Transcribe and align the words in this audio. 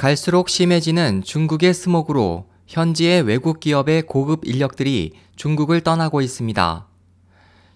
갈수록 0.00 0.48
심해지는 0.48 1.22
중국의 1.22 1.74
스모그로 1.74 2.46
현지의 2.66 3.20
외국 3.20 3.60
기업의 3.60 4.04
고급 4.04 4.46
인력들이 4.46 5.12
중국을 5.36 5.82
떠나고 5.82 6.22
있습니다. 6.22 6.86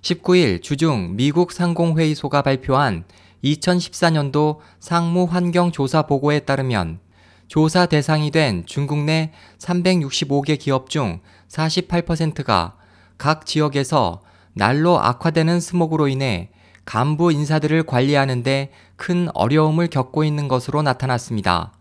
19일 0.00 0.62
주중 0.62 1.16
미국 1.16 1.52
상공회의소가 1.52 2.40
발표한 2.40 3.04
2014년도 3.44 4.56
상무 4.80 5.24
환경 5.24 5.70
조사 5.70 6.06
보고에 6.06 6.38
따르면 6.40 6.98
조사 7.46 7.84
대상이 7.84 8.30
된 8.30 8.62
중국 8.64 9.00
내 9.00 9.30
365개 9.58 10.58
기업 10.58 10.88
중 10.88 11.20
48%가 11.48 12.78
각 13.18 13.44
지역에서 13.44 14.22
날로 14.54 14.98
악화되는 14.98 15.60
스모그로 15.60 16.08
인해 16.08 16.48
간부 16.86 17.32
인사들을 17.32 17.82
관리하는데 17.82 18.70
큰 18.96 19.28
어려움을 19.34 19.88
겪고 19.88 20.24
있는 20.24 20.48
것으로 20.48 20.80
나타났습니다. 20.80 21.74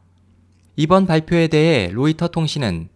이번 0.76 1.06
발표에 1.06 1.48
대해 1.50 1.90
로이터 1.92 2.28
통신은 2.30 2.90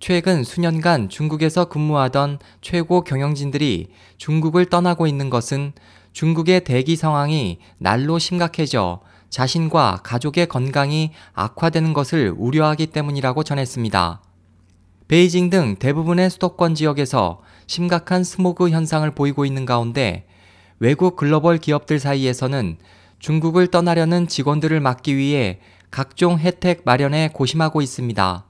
최근 0.00 0.42
수년간 0.42 1.08
중국에서 1.08 1.66
근무하던 1.66 2.40
최고 2.60 3.04
경영진들이 3.04 3.88
중국을 4.16 4.66
떠나고 4.66 5.06
있는 5.06 5.30
것은 5.30 5.72
중국의 6.12 6.64
대기 6.64 6.96
상황이 6.96 7.58
날로 7.78 8.18
심각해져 8.18 9.00
자신과 9.28 10.00
가족의 10.02 10.48
건강이 10.48 11.12
악화되는 11.34 11.92
것을 11.92 12.34
우려하기 12.36 12.88
때문이라고 12.88 13.44
전했습니다. 13.44 14.22
베이징 15.06 15.50
등 15.50 15.76
대부분의 15.76 16.30
수도권 16.30 16.74
지역에서 16.74 17.42
심각한 17.68 18.24
스모그 18.24 18.70
현상을 18.70 19.08
보이고 19.12 19.44
있는 19.44 19.66
가운데 19.66 20.26
외국 20.80 21.14
글로벌 21.14 21.58
기업들 21.58 22.00
사이에서는 22.00 22.78
중국을 23.20 23.68
떠나려는 23.68 24.26
직원들을 24.26 24.80
막기 24.80 25.16
위해 25.16 25.60
각종 25.90 26.38
혜택 26.38 26.82
마련에 26.84 27.30
고심하고 27.32 27.82
있습니다. 27.82 28.46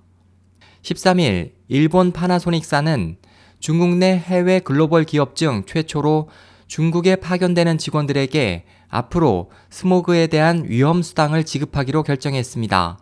13일 0.82 1.52
일본 1.68 2.12
파나소닉사는 2.12 3.16
중국 3.58 3.96
내 3.96 4.16
해외 4.16 4.60
글로벌 4.60 5.04
기업 5.04 5.36
중 5.36 5.64
최초로 5.66 6.28
중국에 6.66 7.16
파견되는 7.16 7.78
직원들에게 7.78 8.64
앞으로 8.88 9.50
스모그에 9.70 10.26
대한 10.26 10.64
위험 10.66 11.02
수당을 11.02 11.44
지급하기로 11.44 12.02
결정했습니다. 12.02 12.98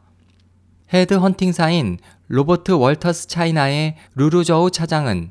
헤드 0.93 1.15
헌팅사인 1.15 1.99
로버트 2.29 2.73
월터스 2.73 3.29
차이나의 3.29 3.97
루루저우 4.15 4.71
차장은 4.71 5.31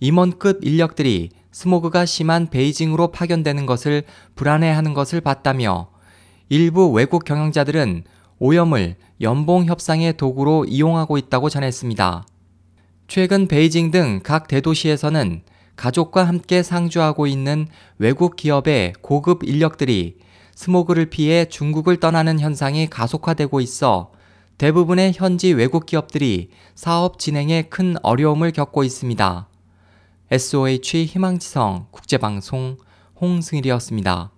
임원급 0.00 0.64
인력들이 0.64 1.30
스모그가 1.50 2.04
심한 2.04 2.48
베이징으로 2.48 3.08
파견되는 3.08 3.66
것을 3.66 4.02
불안해하는 4.34 4.92
것을 4.94 5.20
봤다며 5.20 5.88
일부 6.48 6.90
외국 6.90 7.24
경영자들은 7.24 8.04
오염을 8.38 8.96
연봉 9.20 9.66
협상의 9.66 10.16
도구로 10.16 10.64
이용하고 10.66 11.18
있다고 11.18 11.48
전했습니다. 11.48 12.26
최근 13.06 13.48
베이징 13.48 13.90
등 13.90 14.20
각 14.22 14.48
대도시에서는 14.48 15.42
가족과 15.76 16.24
함께 16.24 16.62
상주하고 16.62 17.26
있는 17.26 17.66
외국 17.98 18.36
기업의 18.36 18.94
고급 19.00 19.44
인력들이 19.44 20.18
스모그를 20.54 21.06
피해 21.06 21.46
중국을 21.46 21.98
떠나는 21.98 22.38
현상이 22.38 22.88
가속화되고 22.88 23.60
있어 23.60 24.12
대부분의 24.56 25.12
현지 25.14 25.52
외국 25.52 25.84
기업들이 25.84 26.50
사업 26.76 27.18
진행에 27.18 27.62
큰 27.62 27.96
어려움을 28.02 28.52
겪고 28.52 28.84
있습니다. 28.84 29.48
SOH 30.30 31.06
희망지성 31.06 31.88
국제방송 31.90 32.76
홍승일이었습니다. 33.20 34.33